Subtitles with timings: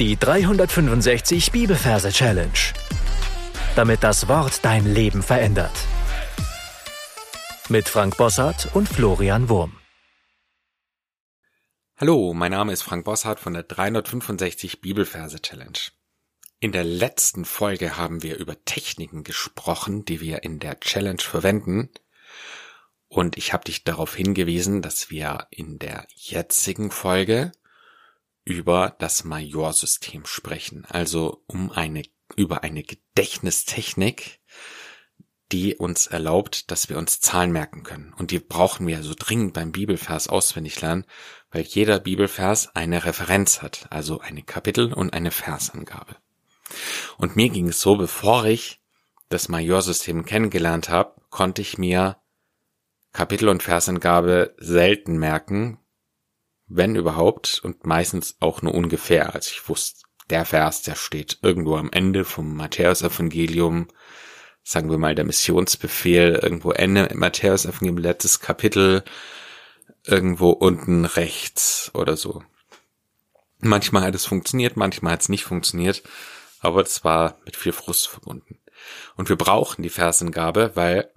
[0.00, 2.50] Die 365 Bibelverse Challenge.
[3.76, 5.70] Damit das Wort dein Leben verändert.
[7.68, 9.78] Mit Frank Bossart und Florian Wurm.
[11.96, 15.78] Hallo, mein Name ist Frank Bossart von der 365 Bibelverse Challenge.
[16.58, 21.88] In der letzten Folge haben wir über Techniken gesprochen, die wir in der Challenge verwenden.
[23.06, 27.52] Und ich habe dich darauf hingewiesen, dass wir in der jetzigen Folge
[28.44, 32.02] über das Majorsystem sprechen, also um eine,
[32.36, 34.40] über eine Gedächtnistechnik,
[35.52, 38.12] die uns erlaubt, dass wir uns Zahlen merken können.
[38.14, 41.04] Und die brauchen wir so dringend beim Bibelvers auswendig lernen,
[41.50, 46.16] weil jeder Bibelvers eine Referenz hat, also eine Kapitel- und eine Versangabe.
[47.18, 48.80] Und mir ging es so, bevor ich
[49.28, 52.16] das Majorsystem kennengelernt habe, konnte ich mir
[53.12, 55.78] Kapitel- und Versangabe selten merken,
[56.76, 59.34] wenn überhaupt, und meistens auch nur ungefähr.
[59.34, 63.88] Also ich wusste, der Vers, der steht irgendwo am Ende vom Matthäus-Evangelium,
[64.62, 69.04] sagen wir mal der Missionsbefehl, irgendwo Ende Matthäus-Evangelium, letztes Kapitel,
[70.04, 72.42] irgendwo unten rechts oder so.
[73.60, 76.02] Manchmal hat es funktioniert, manchmal hat es nicht funktioniert,
[76.60, 78.58] aber das war mit viel Frust verbunden.
[79.16, 81.10] Und wir brauchen die Versengabe, weil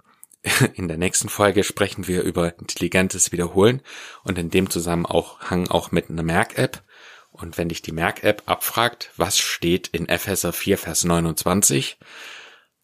[0.74, 3.82] in der nächsten Folge sprechen wir über intelligentes Wiederholen
[4.24, 6.82] und in dem Zusammenhang auch mit einer Merk-App.
[7.30, 11.98] Und wenn dich die Merk-App abfragt, was steht in Epheser 4, Vers 29,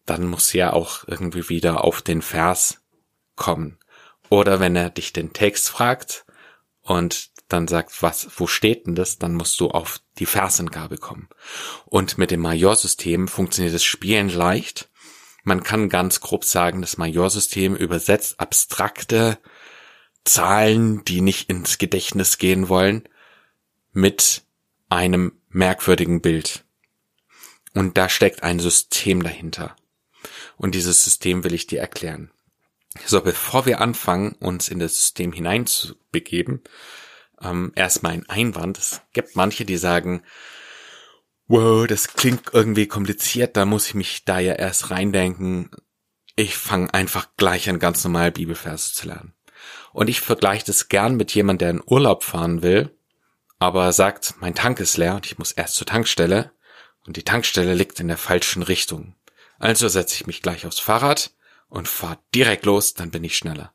[0.07, 2.83] dann muss ja auch irgendwie wieder auf den Vers
[3.37, 3.79] kommen.
[4.31, 6.25] Oder wenn er dich den Text fragt
[6.83, 11.29] und dann sagt, was, wo steht denn das, dann musst du auf die Versengabe kommen.
[11.85, 14.91] Und mit dem Majorsystem funktioniert das Spielen leicht
[15.45, 19.39] man kann ganz grob sagen, das Majorsystem übersetzt abstrakte
[20.25, 23.07] Zahlen, die nicht ins Gedächtnis gehen wollen,
[23.93, 24.43] mit
[24.89, 26.65] einem merkwürdigen Bild.
[27.75, 29.77] Und da steckt ein System dahinter.
[30.57, 32.31] Und dieses System will ich dir erklären.
[33.05, 36.63] So, bevor wir anfangen, uns in das System hineinzubegeben,
[37.43, 38.79] ähm, erstmal ein Einwand.
[38.79, 40.23] Es gibt manche, die sagen,
[41.47, 45.71] wow, das klingt irgendwie kompliziert, da muss ich mich da ja erst reindenken.
[46.37, 49.35] Ich fange einfach gleich an ganz normal Bibelverse zu lernen.
[49.93, 52.97] Und ich vergleiche das gern mit jemand, der in Urlaub fahren will,
[53.59, 56.53] aber sagt, mein Tank ist leer und ich muss erst zur Tankstelle
[57.07, 59.15] und die Tankstelle liegt in der falschen Richtung.
[59.59, 61.33] Also setze ich mich gleich aufs Fahrrad
[61.69, 63.73] und fahre direkt los, dann bin ich schneller.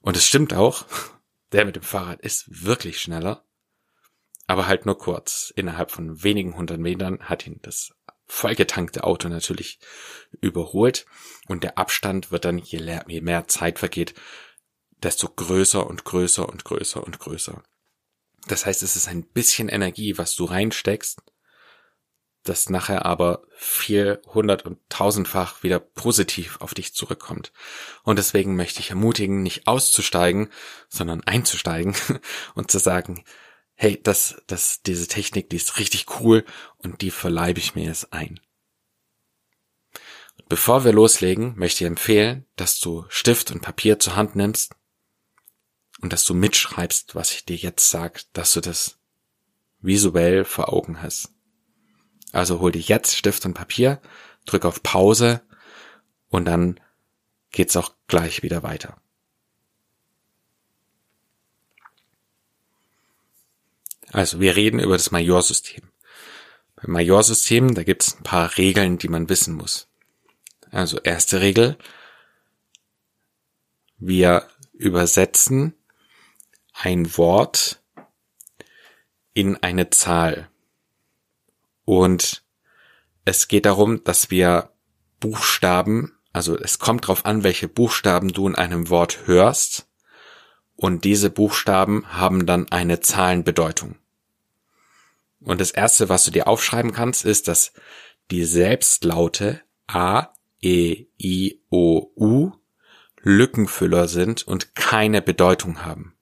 [0.00, 0.84] Und es stimmt auch,
[1.52, 3.44] der mit dem Fahrrad ist wirklich schneller,
[4.48, 5.52] aber halt nur kurz.
[5.54, 7.92] Innerhalb von wenigen hundert Metern hat ihn das
[8.26, 9.78] vollgetankte Auto natürlich
[10.40, 11.06] überholt
[11.46, 14.14] und der Abstand wird dann, je, je mehr Zeit vergeht,
[15.02, 17.62] desto größer und größer und größer und größer.
[18.48, 21.22] Das heißt, es ist ein bisschen Energie, was du reinsteckst,
[22.42, 27.52] das nachher aber viel hundert und tausendfach wieder positiv auf dich zurückkommt.
[28.02, 30.50] Und deswegen möchte ich ermutigen, nicht auszusteigen,
[30.88, 31.94] sondern einzusteigen
[32.54, 33.24] und zu sagen,
[33.80, 36.44] hey, das, das, diese Technik, die ist richtig cool
[36.78, 38.40] und die verleibe ich mir jetzt ein.
[40.48, 44.74] Bevor wir loslegen, möchte ich empfehlen, dass du Stift und Papier zur Hand nimmst
[46.00, 48.98] und dass du mitschreibst, was ich dir jetzt sag, dass du das
[49.78, 51.32] visuell vor Augen hast.
[52.32, 54.02] Also hol dir jetzt Stift und Papier,
[54.44, 55.42] drück auf Pause
[56.28, 56.80] und dann
[57.52, 59.00] geht's auch gleich wieder weiter.
[64.12, 65.90] Also wir reden über das Majorsystem.
[66.76, 69.88] Beim Majorsystem, da gibt es ein paar Regeln, die man wissen muss.
[70.70, 71.76] Also erste Regel,
[73.98, 75.74] wir übersetzen
[76.72, 77.82] ein Wort
[79.34, 80.48] in eine Zahl.
[81.84, 82.44] Und
[83.24, 84.72] es geht darum, dass wir
[85.20, 89.87] Buchstaben, also es kommt darauf an, welche Buchstaben du in einem Wort hörst
[90.78, 93.96] und diese Buchstaben haben dann eine Zahlenbedeutung.
[95.40, 97.72] Und das erste, was du dir aufschreiben kannst, ist, dass
[98.30, 100.28] die Selbstlaute A,
[100.62, 102.52] E, I, O, U
[103.20, 106.14] Lückenfüller sind und keine Bedeutung haben.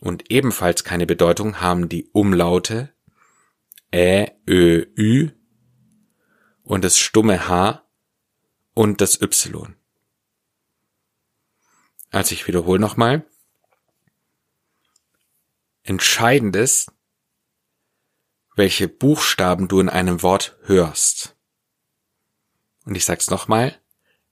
[0.00, 2.92] Und ebenfalls keine Bedeutung haben die Umlaute
[3.94, 5.30] Ä, Ö, Ü
[6.64, 7.82] und das stumme H
[8.74, 9.74] und das Y.
[12.12, 13.24] Also ich wiederhole nochmal.
[15.82, 16.92] Entscheidend ist,
[18.54, 21.34] welche Buchstaben du in einem Wort hörst.
[22.84, 23.80] Und ich sag's nochmal.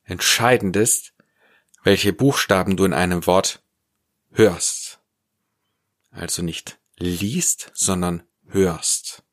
[0.05, 1.15] Entscheidend ist,
[1.83, 3.63] welche Buchstaben du in einem Wort
[4.31, 5.01] hörst.
[6.11, 9.25] Also nicht liest, sondern hörst.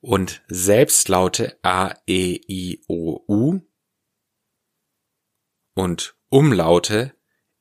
[0.00, 3.60] Und Selbstlaute A, E, I, O, U
[5.78, 7.14] und Umlaute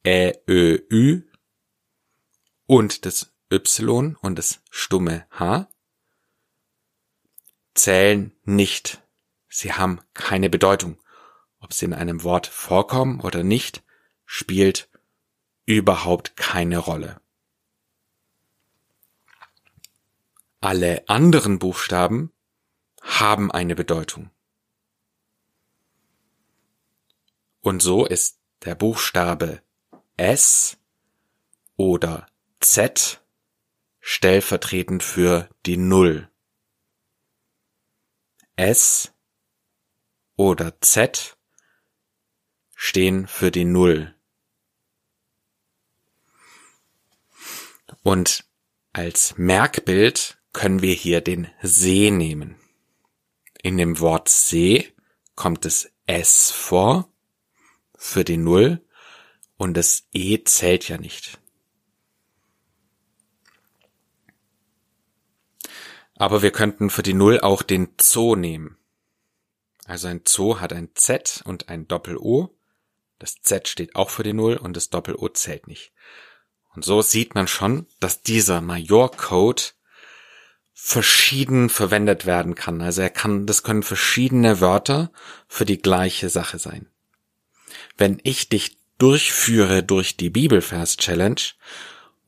[0.03, 1.21] Ä, Ö, Ü
[2.65, 5.69] und das Y und das stumme H
[7.75, 9.03] zählen nicht.
[9.49, 10.97] Sie haben keine Bedeutung.
[11.59, 13.83] Ob sie in einem Wort vorkommen oder nicht,
[14.25, 14.89] spielt
[15.67, 17.21] überhaupt keine Rolle.
[20.59, 22.33] Alle anderen Buchstaben
[22.99, 24.31] haben eine Bedeutung.
[27.67, 29.61] Und so ist der Buchstabe
[30.15, 30.77] S
[31.75, 32.25] oder
[32.61, 33.21] Z
[33.99, 36.31] stellvertretend für die Null.
[38.55, 39.11] S
[40.37, 41.37] oder Z
[42.73, 44.15] stehen für die Null.
[48.01, 48.45] Und
[48.93, 52.55] als Merkbild können wir hier den See nehmen.
[53.61, 54.95] In dem Wort See
[55.35, 57.11] kommt das S vor
[57.97, 58.81] für die Null
[59.57, 61.39] und das E zählt ja nicht.
[66.15, 68.77] Aber wir könnten für die Null auch den Zoo nehmen.
[69.85, 72.55] Also ein Zoo hat ein Z und ein Doppel-O.
[73.19, 75.91] Das Z steht auch für die Null und das Doppel-O zählt nicht.
[76.73, 79.63] Und so sieht man schon, dass dieser Major-Code
[80.73, 82.81] verschieden verwendet werden kann.
[82.81, 85.11] Also er kann, das können verschiedene Wörter
[85.47, 86.88] für die gleiche Sache sein.
[87.97, 91.41] Wenn ich dich durchführe durch die Bibelvers-Challenge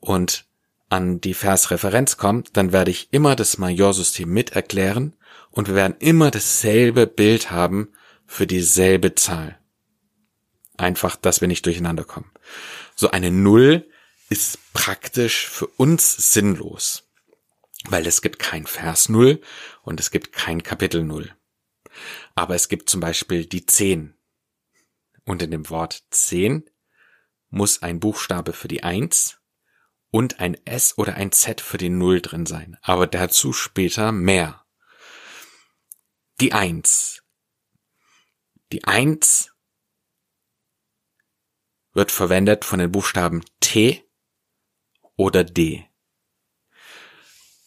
[0.00, 0.44] und
[0.88, 5.16] an die Versreferenz kommt, dann werde ich immer das Majorsystem mit erklären
[5.50, 7.92] und wir werden immer dasselbe Bild haben
[8.26, 9.58] für dieselbe Zahl.
[10.76, 12.30] Einfach, dass wir nicht durcheinander kommen.
[12.96, 13.88] So eine Null
[14.28, 17.08] ist praktisch für uns sinnlos,
[17.84, 19.40] weil es gibt kein Vers Null
[19.82, 21.30] und es gibt kein Kapitel Null.
[22.34, 24.14] Aber es gibt zum Beispiel die Zehn.
[25.30, 26.68] Und in dem Wort Zehn
[27.50, 29.38] muss ein Buchstabe für die Eins
[30.10, 34.66] und ein S oder ein Z für die Null drin sein, aber dazu später mehr.
[36.40, 37.22] Die Eins.
[38.72, 39.52] Die Eins
[41.92, 44.04] wird verwendet von den Buchstaben T
[45.14, 45.88] oder D.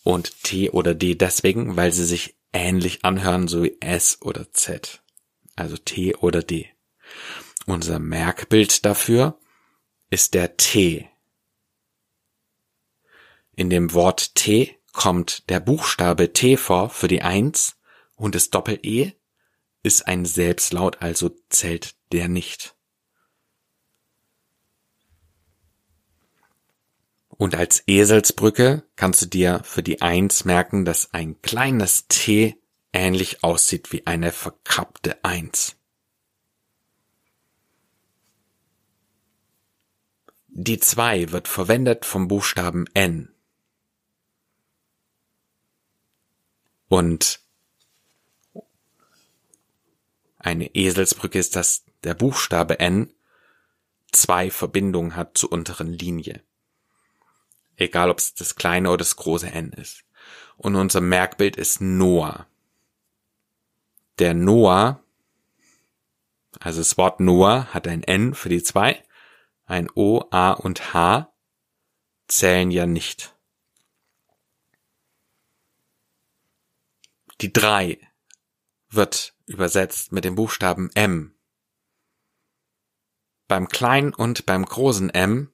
[0.03, 5.01] Und T oder D deswegen, weil sie sich ähnlich anhören, so wie S oder Z.
[5.55, 6.69] Also T oder D.
[7.65, 9.39] Unser Merkbild dafür
[10.09, 11.09] ist der T
[13.55, 17.77] in dem Wort T kommt der Buchstabe T vor für die Eins
[18.15, 19.13] und das Doppel-E
[19.83, 22.75] ist ein Selbstlaut, also zählt der nicht.
[27.29, 32.55] Und als Eselsbrücke kannst du dir für die Eins merken, dass ein kleines T
[32.93, 35.75] ähnlich aussieht wie eine verkappte Eins.
[40.55, 43.33] Die zwei wird verwendet vom Buchstaben N.
[46.87, 47.39] Und
[50.37, 53.11] eine Eselsbrücke ist, dass der Buchstabe N
[54.11, 56.43] zwei Verbindungen hat zur unteren Linie.
[57.75, 60.03] Egal ob es das kleine oder das große N ist.
[60.57, 62.45] Und unser Merkbild ist Noah.
[64.19, 65.03] Der Noah,
[66.59, 69.03] also das Wort Noah hat ein N für die zwei,
[69.73, 71.33] ein O, A und H
[72.27, 73.35] zählen ja nicht.
[77.41, 77.99] Die drei
[78.89, 81.35] wird übersetzt mit dem Buchstaben M.
[83.47, 85.51] Beim kleinen und beim großen M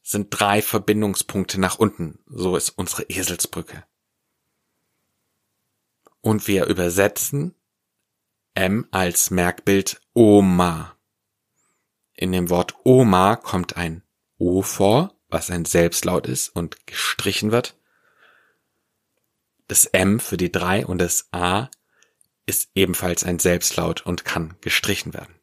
[0.00, 2.22] sind drei Verbindungspunkte nach unten.
[2.26, 3.84] So ist unsere Eselsbrücke.
[6.20, 7.56] Und wir übersetzen
[8.54, 10.96] M als Merkbild Oma.
[12.14, 14.02] In dem Wort Oma kommt ein
[14.38, 17.76] O vor, was ein Selbstlaut ist und gestrichen wird
[19.68, 21.70] das M für die drei und das A
[22.46, 25.34] ist ebenfalls ein Selbstlaut und kann gestrichen werden.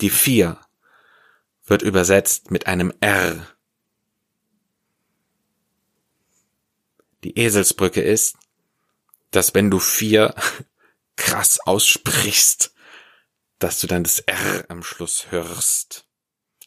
[0.00, 0.60] Die vier
[1.64, 3.46] wird übersetzt mit einem R.
[7.24, 8.36] Die Eselsbrücke ist,
[9.30, 10.34] dass wenn du vier
[11.18, 12.72] krass aussprichst,
[13.58, 16.08] dass du dann das R am Schluss hörst.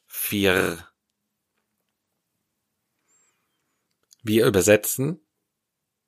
[0.06, 0.88] Vier.
[4.22, 5.20] Wir übersetzen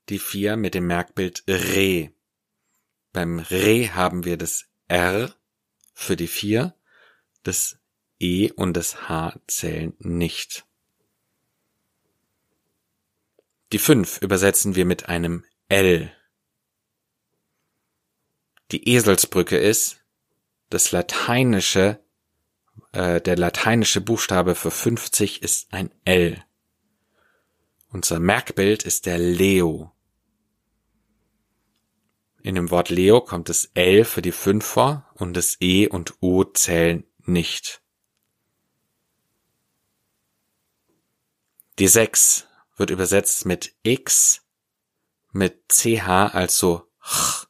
[0.10, 2.14] die vier mit dem Merkbild Re.
[3.14, 5.34] Beim Re haben wir das R
[5.94, 6.76] für die vier,
[7.44, 7.80] das
[8.20, 10.66] E und das H zählen nicht.
[13.72, 16.16] Die 5 übersetzen wir mit einem L.
[18.72, 20.00] Die Eselsbrücke ist
[20.70, 22.00] das lateinische,
[22.92, 26.44] äh, der lateinische Buchstabe für 50 ist ein L.
[27.90, 29.92] Unser Merkbild ist der Leo.
[32.42, 36.16] In dem Wort Leo kommt das L für die 5 vor und das E und
[36.22, 37.82] O zählen nicht.
[41.80, 44.42] Die 6 wird übersetzt mit X,
[45.32, 47.43] mit CH also Ch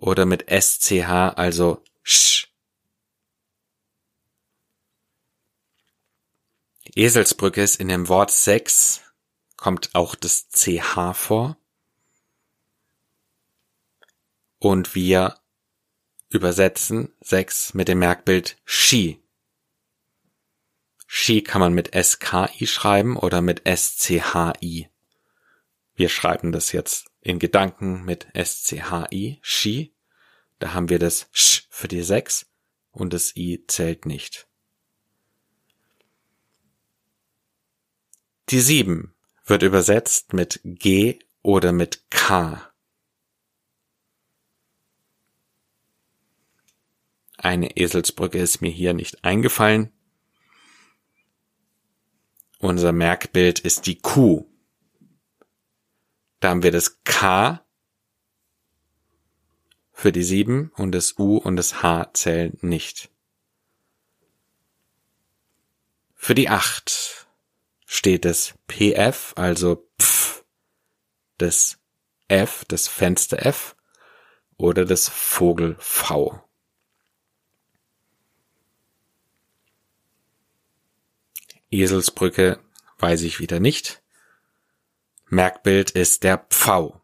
[0.00, 2.48] oder mit SCH also Sch.
[6.96, 9.02] Eselsbrücke ist in dem Wort 6
[9.56, 11.56] kommt auch das CH vor.
[14.58, 15.38] Und wir
[16.30, 19.22] übersetzen 6 mit dem Merkbild Ski.
[21.06, 24.88] Ski kann man mit SKI schreiben oder mit SCHI.
[25.94, 29.94] Wir schreiben das jetzt in Gedanken mit SCHI, Ski.
[30.58, 32.46] Da haben wir das Sch für die 6
[32.92, 34.46] und das I zählt nicht.
[38.50, 42.70] Die 7 wird übersetzt mit G oder mit K.
[47.36, 49.92] Eine Eselsbrücke ist mir hier nicht eingefallen.
[52.58, 54.49] Unser Merkbild ist die Q.
[56.40, 57.64] Da haben wir das K
[59.92, 63.10] für die 7 und das U und das H zählen nicht.
[66.14, 67.26] Für die 8
[67.84, 70.44] steht das PF, also Pf,
[71.36, 71.78] das
[72.28, 73.76] F, das Fenster F
[74.56, 76.42] oder das Vogel V.
[81.70, 82.58] Eselsbrücke
[82.98, 83.99] weiß ich wieder nicht.
[85.32, 87.00] Merkbild ist der Pfau.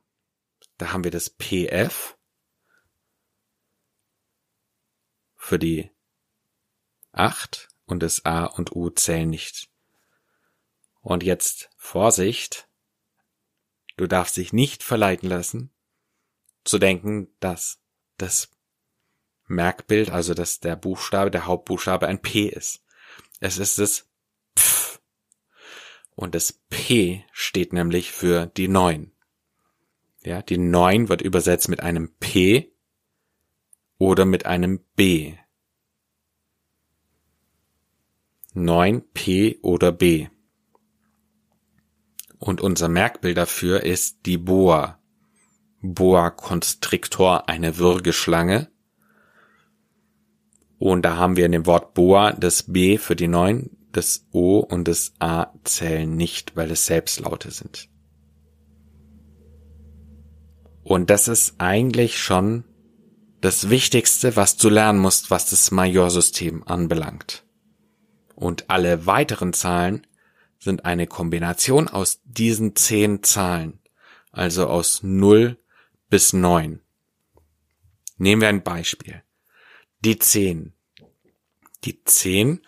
[0.78, 2.18] Da haben wir das PF
[5.36, 5.92] für die
[7.12, 9.70] 8 und das A und U zählen nicht.
[11.02, 12.68] Und jetzt Vorsicht.
[13.96, 15.72] Du darfst dich nicht verleiten lassen,
[16.64, 17.80] zu denken, dass
[18.18, 18.50] das
[19.46, 22.82] Merkbild, also dass der Buchstabe, der Hauptbuchstabe ein P ist.
[23.38, 24.10] Es ist das.
[26.16, 29.12] Und das P steht nämlich für die Neun.
[30.24, 32.72] Ja, die Neun wird übersetzt mit einem P
[33.98, 35.34] oder mit einem B.
[38.54, 40.28] Neun P oder B.
[42.38, 44.98] Und unser Merkbild dafür ist die Boa.
[45.82, 48.70] Boa constrictor, eine Würgeschlange.
[50.78, 54.58] Und da haben wir in dem Wort Boa das B für die Neun, das O
[54.58, 57.88] und das A zählen nicht, weil es Selbstlaute sind.
[60.82, 62.64] Und das ist eigentlich schon
[63.40, 67.44] das Wichtigste, was du lernen musst, was das Majorsystem anbelangt.
[68.34, 70.06] Und alle weiteren Zahlen
[70.58, 73.80] sind eine Kombination aus diesen zehn Zahlen,
[74.30, 75.58] also aus 0
[76.08, 76.80] bis 9.
[78.18, 79.22] Nehmen wir ein Beispiel.
[80.00, 80.74] Die 10.
[81.84, 82.60] Die 10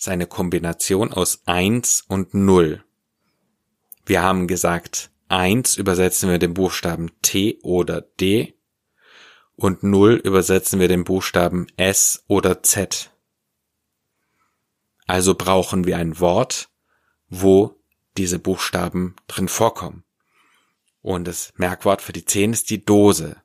[0.00, 2.82] seine Kombination aus eins und null.
[4.06, 8.54] Wir haben gesagt, eins übersetzen wir den Buchstaben T oder D
[9.56, 13.12] und null übersetzen wir den Buchstaben S oder Z.
[15.06, 16.70] Also brauchen wir ein Wort,
[17.28, 17.78] wo
[18.16, 20.04] diese Buchstaben drin vorkommen.
[21.02, 23.36] Und das Merkwort für die 10 ist die Dose.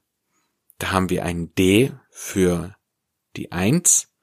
[0.77, 2.77] Da haben wir ein D für
[3.35, 4.14] die 1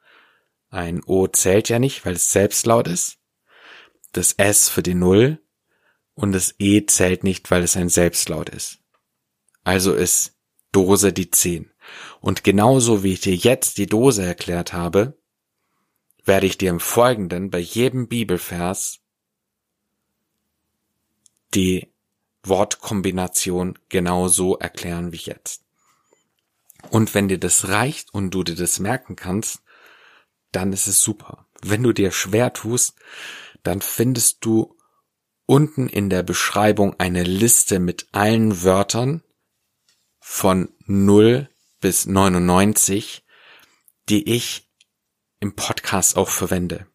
[0.72, 3.18] ein O zählt ja nicht, weil es selbstlaut ist.
[4.12, 5.38] Das S für die Null
[6.14, 8.78] und das E zählt nicht, weil es ein Selbstlaut ist.
[9.64, 10.34] Also ist
[10.72, 11.70] Dose die 10.
[12.20, 15.18] Und genauso wie ich dir jetzt die Dose erklärt habe,
[16.24, 19.00] werde ich dir im Folgenden bei jedem Bibelvers
[21.54, 21.92] die
[22.44, 25.64] Wortkombination genauso erklären wie jetzt.
[26.90, 29.62] Und wenn dir das reicht und du dir das merken kannst,
[30.52, 31.46] dann ist es super.
[31.62, 32.94] Wenn du dir schwer tust,
[33.62, 34.76] dann findest du
[35.46, 39.22] unten in der Beschreibung eine Liste mit allen Wörtern
[40.20, 41.48] von 0
[41.80, 43.24] bis 99,
[44.08, 44.70] die ich
[45.40, 46.86] im Podcast auch verwende.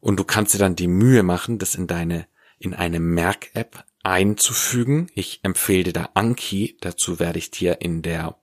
[0.00, 2.26] Und du kannst dir dann die Mühe machen, das in deine,
[2.58, 5.10] in eine Merk-App einzufügen.
[5.14, 6.78] Ich empfehle dir da Anki.
[6.80, 8.38] Dazu werde ich dir in der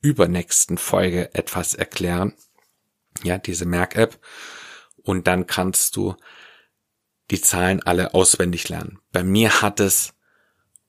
[0.00, 2.34] übernächsten Folge etwas erklären
[3.24, 4.18] ja, diese Merk-App.
[5.02, 6.16] und dann kannst du
[7.30, 8.98] die Zahlen alle auswendig lernen.
[9.12, 10.14] Bei mir hat es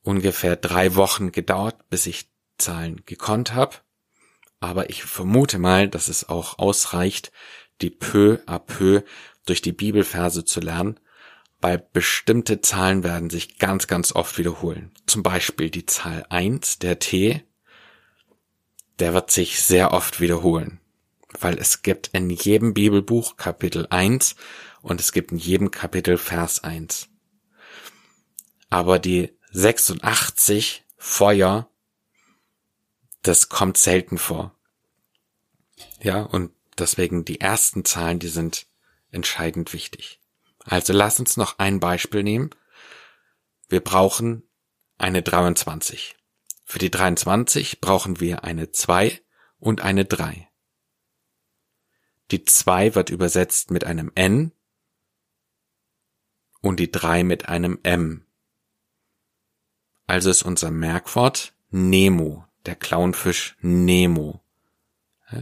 [0.02, 3.78] ungefähr drei Wochen gedauert, bis ich Zahlen gekonnt habe.
[4.60, 7.32] Aber ich vermute mal, dass es auch ausreicht,
[7.82, 9.04] die peu à peu
[9.46, 11.00] durch die Bibelverse zu lernen,
[11.62, 14.92] weil bestimmte Zahlen werden sich ganz, ganz oft wiederholen.
[15.08, 17.44] Zum Beispiel die Zahl 1, der T,
[19.00, 20.82] der wird sich sehr oft wiederholen,
[21.42, 24.36] weil es gibt in jedem Bibelbuch Kapitel 1
[24.82, 27.10] und es gibt in jedem Kapitel Vers 1.
[28.70, 31.70] Aber die 86 Feuer,
[33.22, 34.56] das kommt selten vor.
[36.02, 38.68] Ja, und deswegen die ersten Zahlen, die sind
[39.12, 40.20] entscheidend wichtig.
[40.66, 42.52] Also lass uns noch ein Beispiel nehmen.
[43.68, 44.44] Wir brauchen
[44.98, 46.16] eine 23.
[46.66, 49.22] Für die 23 brauchen wir eine 2
[49.58, 50.49] und eine 3.
[52.32, 54.52] Die 2 wird übersetzt mit einem N
[56.62, 58.26] und die 3 mit einem M.
[60.06, 64.44] Also ist unser Merkwort Nemo, der Clownfisch Nemo.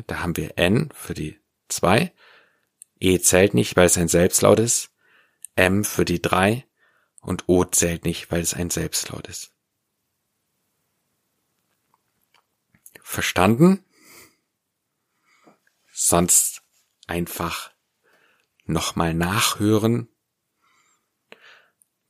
[0.08, 1.40] Da haben wir N für die
[1.70, 2.14] 2,
[3.00, 4.92] E zählt nicht, weil es ein Selbstlaut ist,
[5.56, 6.66] M für die 3
[7.22, 9.54] und O zählt nicht, weil es ein Selbstlaut ist.
[13.02, 13.84] Verstanden?
[15.94, 16.62] Sonst
[17.08, 17.72] einfach
[18.66, 20.10] nochmal nachhören,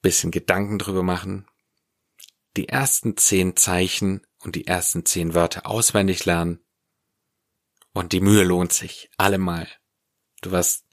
[0.02, 1.48] bisschen Gedanken drüber machen,
[2.56, 6.60] die ersten zehn Zeichen und die ersten zehn Wörter auswendig lernen
[7.94, 9.68] und die Mühe lohnt sich allemal.
[10.42, 10.86] Du wirst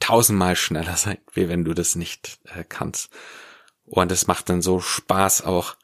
[0.00, 3.10] tausendmal schneller sein, wie wenn du das nicht äh, kannst.
[3.84, 5.76] Und es macht dann so Spaß auch,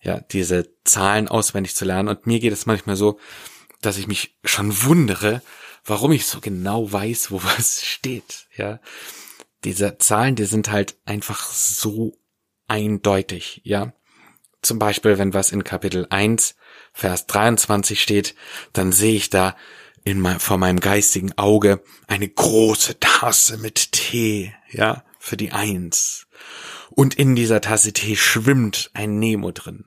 [0.00, 2.08] ja, diese Zahlen auswendig zu lernen.
[2.08, 3.18] Und mir geht es manchmal so,
[3.80, 5.42] dass ich mich schon wundere,
[5.84, 8.80] warum ich so genau weiß, wo was steht, ja.
[9.64, 12.16] Diese Zahlen, die sind halt einfach so
[12.68, 13.92] eindeutig, ja.
[14.62, 16.56] Zum Beispiel, wenn was in Kapitel 1,
[16.92, 18.34] Vers 23 steht,
[18.72, 19.56] dann sehe ich da
[20.04, 26.26] in mein, vor meinem geistigen Auge eine große Tasse mit Tee, ja, für die Eins.
[26.90, 29.84] Und in dieser Tasse Tee schwimmt ein Nemo drin.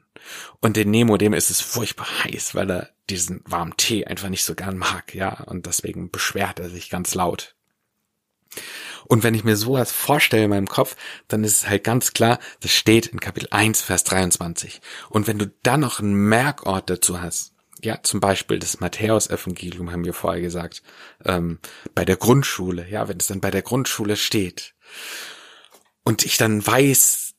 [0.59, 4.45] Und den Nemo, dem ist es furchtbar heiß, weil er diesen warmen Tee einfach nicht
[4.45, 7.55] so gern mag, ja, und deswegen beschwert er sich ganz laut.
[9.05, 10.95] Und wenn ich mir sowas vorstelle in meinem Kopf,
[11.27, 14.81] dann ist es halt ganz klar, das steht in Kapitel 1, Vers 23.
[15.09, 17.53] Und wenn du dann noch einen Merkort dazu hast,
[17.83, 20.83] ja, zum Beispiel das Matthäus-Evangelium haben wir vorher gesagt,
[21.25, 21.59] ähm,
[21.95, 24.75] bei der Grundschule, ja, wenn es dann bei der Grundschule steht
[26.03, 27.30] und ich dann weiß,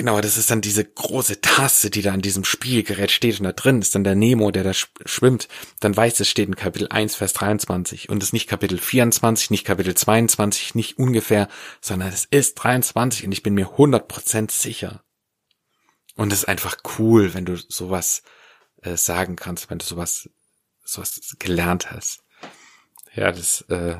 [0.00, 3.52] genau, das ist dann diese große Tasse, die da an diesem Spielgerät steht und da
[3.52, 5.46] drin ist dann der Nemo, der da schwimmt,
[5.80, 9.50] dann weiß es steht in Kapitel 1, Vers 23 und es ist nicht Kapitel 24,
[9.50, 11.48] nicht Kapitel 22, nicht ungefähr,
[11.82, 15.04] sondern es ist 23 und ich bin mir 100% sicher.
[16.16, 18.22] Und es ist einfach cool, wenn du sowas
[18.80, 20.30] äh, sagen kannst, wenn du sowas,
[20.82, 22.24] sowas gelernt hast.
[23.14, 23.98] Ja, das, äh,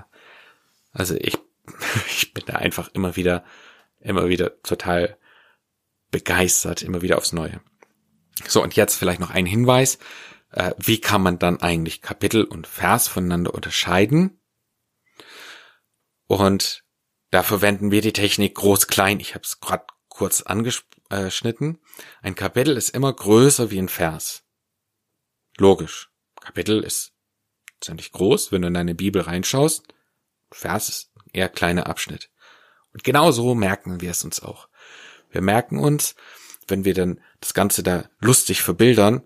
[0.93, 1.37] also ich,
[2.07, 3.45] ich bin da einfach immer wieder,
[4.01, 5.19] immer wieder total
[6.11, 7.61] begeistert, immer wieder aufs Neue.
[8.47, 9.99] So, und jetzt vielleicht noch ein Hinweis.
[10.53, 14.41] Äh, wie kann man dann eigentlich Kapitel und Vers voneinander unterscheiden?
[16.27, 16.85] Und
[17.31, 19.21] da verwenden wir die Technik groß-klein.
[19.21, 21.79] Ich habe es gerade kurz angeschnitten.
[22.23, 24.45] Ein Kapitel ist immer größer wie ein Vers.
[25.57, 26.11] Logisch.
[26.41, 27.13] Kapitel ist
[27.81, 29.87] ziemlich groß, wenn du in deine Bibel reinschaust.
[30.51, 32.31] Vers ist eher kleiner Abschnitt.
[32.93, 34.69] Und genau so merken wir es uns auch.
[35.31, 36.15] Wir merken uns,
[36.69, 39.23] wenn wir dann das Ganze da lustig verbildern,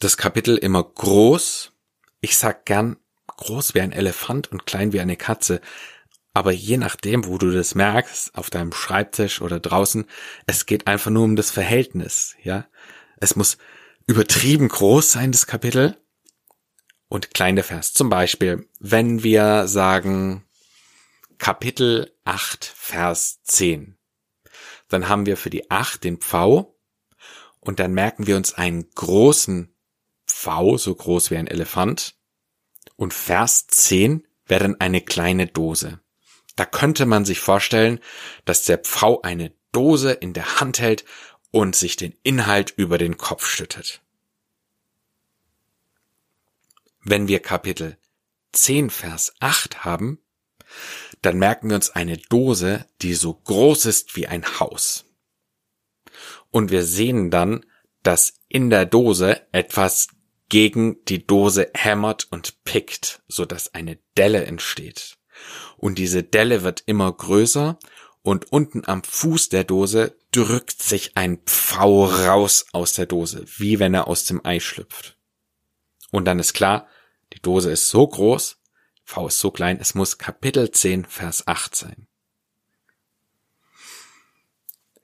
[0.00, 1.72] das Kapitel immer groß.
[2.20, 5.60] Ich sag gern groß wie ein Elefant und klein wie eine Katze.
[6.34, 10.04] Aber je nachdem, wo du das merkst, auf deinem Schreibtisch oder draußen,
[10.46, 12.66] es geht einfach nur um das Verhältnis, ja.
[13.18, 13.56] Es muss
[14.06, 15.96] übertrieben groß sein, das Kapitel,
[17.08, 17.92] und klein Vers.
[17.92, 20.44] Zum Beispiel, wenn wir sagen
[21.38, 23.95] Kapitel 8, Vers 10,
[24.88, 26.76] dann haben wir für die 8 den Pfau
[27.60, 29.74] und dann merken wir uns einen großen
[30.24, 32.14] V, so groß wie ein Elefant,
[32.96, 36.00] und Vers 10 wäre dann eine kleine Dose.
[36.54, 38.00] Da könnte man sich vorstellen,
[38.44, 41.04] dass der Pfau eine Dose in der Hand hält
[41.50, 44.00] und sich den Inhalt über den Kopf schüttet.
[47.02, 47.98] Wenn wir Kapitel
[48.52, 50.18] 10 Vers 8 haben,
[51.22, 55.04] dann merken wir uns eine Dose, die so groß ist wie ein Haus.
[56.50, 57.64] Und wir sehen dann,
[58.02, 60.08] dass in der Dose etwas
[60.48, 65.18] gegen die Dose hämmert und pickt, so dass eine Delle entsteht.
[65.76, 67.78] Und diese Delle wird immer größer
[68.22, 73.78] und unten am Fuß der Dose drückt sich ein Pfau raus aus der Dose, wie
[73.78, 75.18] wenn er aus dem Ei schlüpft.
[76.10, 76.88] Und dann ist klar,
[77.32, 78.58] die Dose ist so groß,
[79.06, 82.08] V ist so klein, es muss Kapitel 10, Vers 8 sein.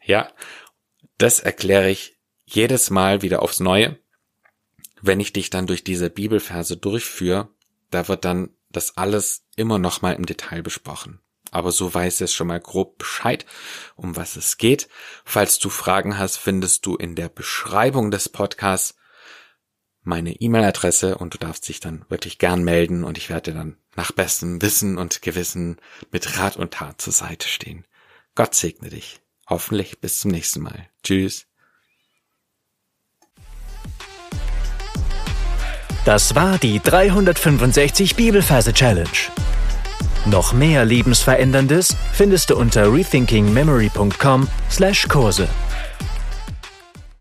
[0.05, 0.33] Ja,
[1.19, 3.99] das erkläre ich jedes Mal wieder aufs Neue,
[5.01, 7.49] wenn ich dich dann durch diese Bibelverse durchführe,
[7.91, 11.21] da wird dann das alles immer noch mal im Detail besprochen.
[11.53, 13.47] Aber so weiß es schon mal grob Bescheid,
[13.95, 14.89] um was es geht.
[15.25, 18.97] Falls du Fragen hast, findest du in der Beschreibung des Podcasts
[20.03, 23.77] meine E-Mail-Adresse und du darfst dich dann wirklich gern melden und ich werde dir dann
[23.95, 25.77] nach bestem Wissen und Gewissen
[26.11, 27.85] mit Rat und Tat zur Seite stehen.
[28.35, 29.21] Gott segne dich.
[29.49, 30.89] Hoffentlich bis zum nächsten Mal.
[31.03, 31.47] Tschüss.
[36.05, 39.07] Das war die 365 Bibelferse Challenge.
[40.27, 45.49] Noch mehr Lebensveränderndes findest du unter rethinkingmemory.com/Kurse.